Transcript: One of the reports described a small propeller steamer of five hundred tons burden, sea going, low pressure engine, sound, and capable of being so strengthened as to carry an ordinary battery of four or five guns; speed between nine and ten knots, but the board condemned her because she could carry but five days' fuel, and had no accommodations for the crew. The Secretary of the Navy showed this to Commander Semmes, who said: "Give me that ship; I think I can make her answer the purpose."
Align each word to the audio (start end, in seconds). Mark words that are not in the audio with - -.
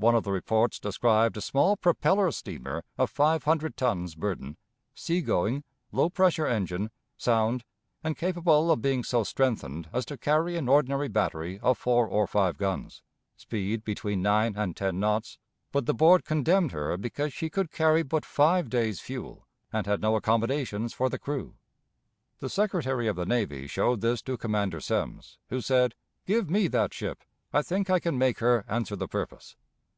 One 0.00 0.14
of 0.14 0.22
the 0.22 0.30
reports 0.30 0.78
described 0.78 1.36
a 1.36 1.40
small 1.40 1.76
propeller 1.76 2.30
steamer 2.30 2.84
of 2.96 3.10
five 3.10 3.42
hundred 3.42 3.76
tons 3.76 4.14
burden, 4.14 4.56
sea 4.94 5.20
going, 5.20 5.64
low 5.90 6.08
pressure 6.08 6.46
engine, 6.46 6.92
sound, 7.16 7.64
and 8.04 8.16
capable 8.16 8.70
of 8.70 8.80
being 8.80 9.02
so 9.02 9.24
strengthened 9.24 9.88
as 9.92 10.06
to 10.06 10.16
carry 10.16 10.56
an 10.56 10.68
ordinary 10.68 11.08
battery 11.08 11.58
of 11.64 11.78
four 11.78 12.06
or 12.06 12.28
five 12.28 12.58
guns; 12.58 13.02
speed 13.36 13.82
between 13.82 14.22
nine 14.22 14.54
and 14.56 14.76
ten 14.76 15.00
knots, 15.00 15.36
but 15.72 15.86
the 15.86 15.94
board 15.94 16.24
condemned 16.24 16.70
her 16.70 16.96
because 16.96 17.32
she 17.32 17.50
could 17.50 17.72
carry 17.72 18.04
but 18.04 18.24
five 18.24 18.70
days' 18.70 19.00
fuel, 19.00 19.48
and 19.72 19.86
had 19.88 20.00
no 20.00 20.14
accommodations 20.14 20.94
for 20.94 21.08
the 21.08 21.18
crew. 21.18 21.56
The 22.38 22.48
Secretary 22.48 23.08
of 23.08 23.16
the 23.16 23.26
Navy 23.26 23.66
showed 23.66 24.00
this 24.00 24.22
to 24.22 24.36
Commander 24.38 24.78
Semmes, 24.78 25.38
who 25.48 25.60
said: 25.60 25.96
"Give 26.24 26.48
me 26.48 26.68
that 26.68 26.94
ship; 26.94 27.24
I 27.52 27.62
think 27.62 27.90
I 27.90 27.98
can 27.98 28.16
make 28.16 28.38
her 28.38 28.64
answer 28.68 28.94
the 28.94 29.08
purpose." 29.08 29.56